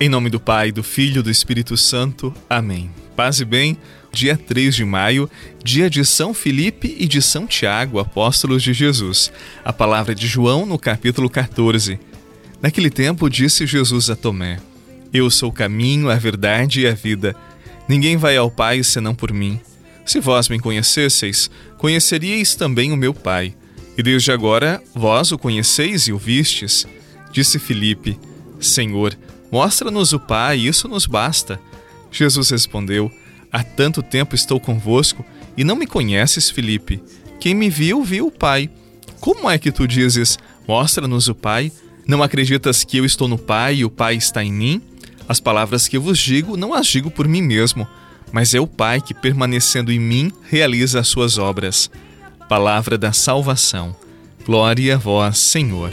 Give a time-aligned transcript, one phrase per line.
[0.00, 2.34] Em nome do Pai, do Filho e do Espírito Santo.
[2.50, 2.90] Amém.
[3.14, 3.78] Paz e bem,
[4.12, 5.30] dia 3 de maio,
[5.62, 9.30] dia de São Felipe e de São Tiago, apóstolos de Jesus.
[9.64, 12.00] A palavra de João no capítulo 14.
[12.60, 14.58] Naquele tempo disse Jesus a Tomé:
[15.12, 17.36] Eu sou o caminho, a verdade e a vida.
[17.88, 19.60] Ninguém vai ao Pai senão por mim.
[20.04, 23.54] Se vós me conhecesseis, conheceríeis também o meu Pai.
[23.96, 26.84] E desde agora vós o conheceis e o vistes.
[27.30, 28.18] Disse Filipe:
[28.58, 29.16] Senhor,
[29.54, 31.60] Mostra-nos o Pai, isso nos basta.
[32.10, 33.08] Jesus respondeu:
[33.52, 35.24] Há tanto tempo estou convosco
[35.56, 37.00] e não me conheces, Filipe.
[37.38, 38.68] Quem me viu, viu o Pai.
[39.20, 41.70] Como é que tu dizes: Mostra-nos o Pai?
[42.04, 44.82] Não acreditas que eu estou no Pai e o Pai está em mim?
[45.28, 47.86] As palavras que vos digo, não as digo por mim mesmo,
[48.32, 51.88] mas é o Pai que, permanecendo em mim, realiza as suas obras.
[52.48, 53.94] Palavra da salvação.
[54.44, 55.92] Glória a vós, Senhor.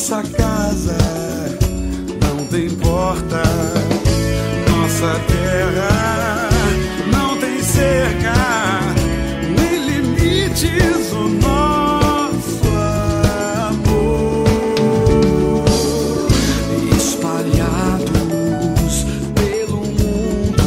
[0.00, 0.96] Nossa casa
[2.22, 3.42] não tem porta,
[4.70, 6.48] nossa terra
[7.12, 8.32] não tem cerca,
[9.54, 12.66] nem limites o nosso
[13.68, 14.46] amor.
[16.96, 18.14] Espalhados
[19.34, 20.64] pelo mundo,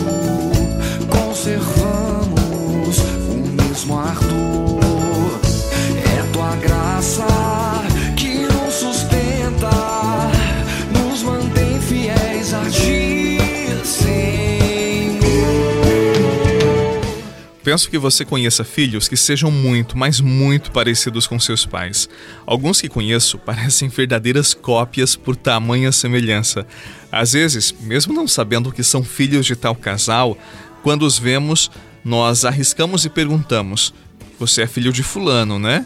[1.10, 1.83] conservamos
[17.64, 22.10] Penso que você conheça filhos que sejam muito, mas muito parecidos com seus pais.
[22.46, 26.68] Alguns que conheço parecem verdadeiras cópias por tamanha semelhança.
[27.10, 30.38] Às vezes, mesmo não sabendo que são filhos de tal casal,
[30.82, 31.72] quando os vemos,
[32.04, 33.94] nós arriscamos e perguntamos:
[34.38, 35.86] Você é filho de Fulano, né?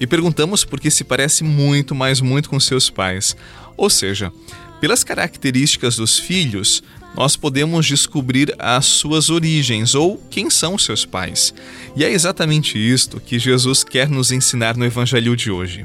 [0.00, 3.36] E perguntamos porque se parece muito, mas muito com seus pais.
[3.76, 4.32] Ou seja,
[4.80, 6.82] pelas características dos filhos,
[7.14, 11.52] nós podemos descobrir as suas origens ou quem são seus pais.
[11.96, 15.84] E é exatamente isto que Jesus quer nos ensinar no evangelho de hoje.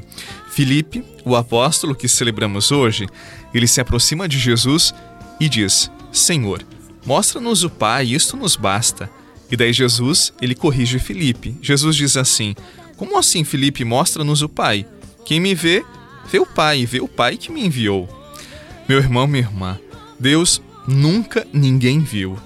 [0.50, 3.06] Filipe, o apóstolo que celebramos hoje,
[3.52, 4.94] ele se aproxima de Jesus
[5.40, 6.64] e diz: Senhor,
[7.04, 9.10] mostra-nos o Pai, isto nos basta.
[9.50, 11.56] E daí Jesus, ele corrige Filipe.
[11.60, 12.54] Jesus diz assim:
[12.96, 14.86] Como assim, Filipe, mostra-nos o Pai?
[15.24, 15.84] Quem me vê,
[16.30, 18.08] vê o Pai, vê o Pai que me enviou.
[18.88, 19.78] Meu irmão, minha irmã,
[20.18, 22.38] Deus nunca ninguém viu.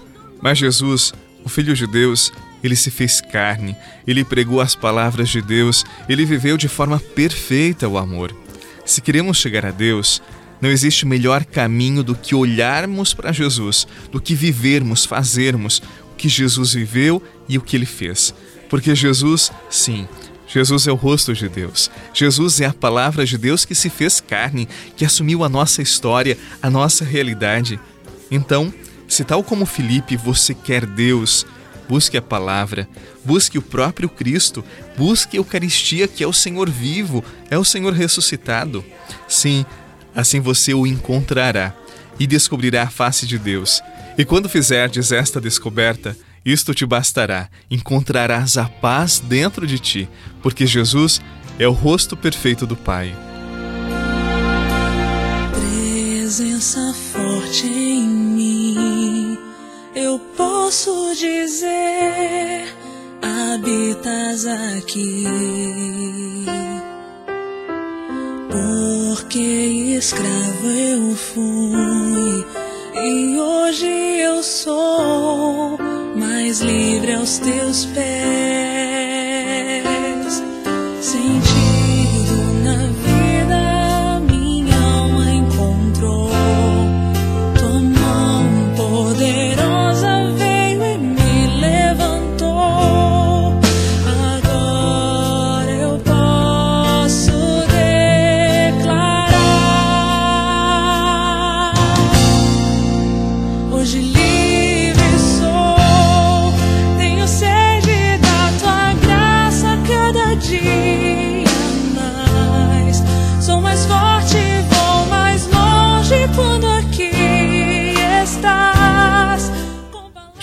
[0.43, 1.13] Mas Jesus,
[1.45, 6.25] o Filho de Deus, ele se fez carne, ele pregou as palavras de Deus, ele
[6.25, 8.35] viveu de forma perfeita o amor.
[8.85, 10.23] Se queremos chegar a Deus,
[10.61, 16.29] não existe melhor caminho do que olharmos para Jesus, do que vivermos, fazermos o que
[16.29, 18.35] Jesus viveu e o que ele fez.
[18.69, 20.07] Porque Jesus, sim,
[20.47, 21.91] Jesus é o rosto de Deus.
[22.13, 26.37] Jesus é a palavra de Deus que se fez carne, que assumiu a nossa história,
[26.61, 27.81] a nossa realidade.
[28.31, 28.73] Então,
[29.09, 31.45] se tal como Felipe você quer Deus,
[31.89, 32.89] busque a palavra,
[33.25, 34.65] busque o próprio Cristo,
[34.97, 38.85] busque a Eucaristia, que é o Senhor vivo, é o Senhor ressuscitado.
[39.27, 39.67] Sim,
[40.15, 41.75] assim você o encontrará
[42.19, 43.83] e descobrirá a face de Deus.
[44.17, 50.09] E quando fizerdes esta descoberta, isto te bastará, encontrarás a paz dentro de ti,
[50.43, 51.21] porque Jesus
[51.59, 53.15] é o rosto perfeito do Pai.
[55.53, 56.95] Presença
[60.71, 62.65] posso dizer:
[63.21, 65.25] habitas aqui.
[68.49, 72.47] Porque escravo eu fui
[73.05, 75.77] e hoje eu sou
[76.15, 79.10] mais livre aos teus pés.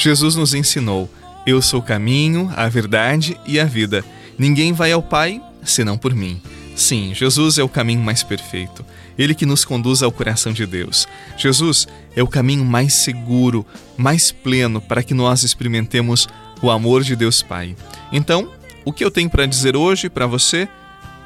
[0.07, 1.09] Jesus nos ensinou:
[1.45, 4.05] Eu sou o caminho, a verdade e a vida.
[4.37, 6.41] Ninguém vai ao Pai senão por mim.
[6.77, 8.85] Sim, Jesus é o caminho mais perfeito.
[9.17, 11.05] Ele que nos conduz ao coração de Deus.
[11.35, 13.65] Jesus é o caminho mais seguro,
[13.97, 16.29] mais pleno para que nós experimentemos
[16.61, 17.75] o amor de Deus Pai.
[18.09, 18.49] Então,
[18.85, 20.69] o que eu tenho para dizer hoje para você?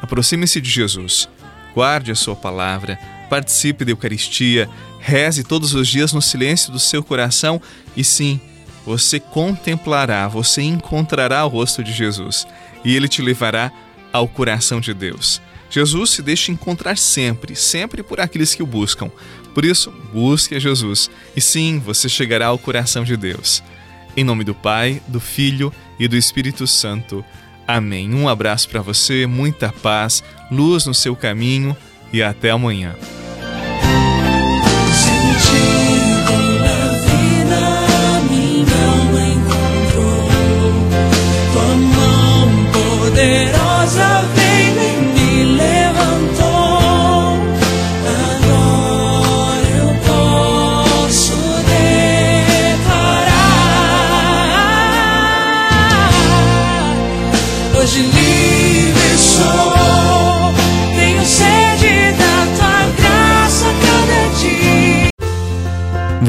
[0.01, 1.29] Aproxime-se de Jesus.
[1.75, 2.97] Guarde a sua palavra,
[3.29, 4.67] participe da Eucaristia,
[4.99, 7.61] reze todos os dias no silêncio do seu coração
[7.95, 8.41] e sim,
[8.85, 12.47] você contemplará, você encontrará o rosto de Jesus
[12.83, 13.71] e ele te levará
[14.11, 15.41] ao coração de Deus.
[15.69, 19.09] Jesus se deixa encontrar sempre, sempre por aqueles que o buscam.
[19.53, 23.63] Por isso, busque a Jesus e sim, você chegará ao coração de Deus.
[24.15, 27.23] Em nome do Pai, do Filho e do Espírito Santo.
[27.65, 28.13] Amém.
[28.13, 31.75] Um abraço para você, muita paz, luz no seu caminho
[32.11, 32.95] e até amanhã.